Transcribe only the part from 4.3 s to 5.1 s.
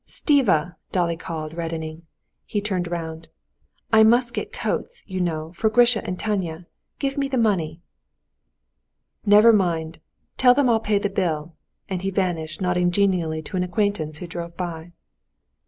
get coats,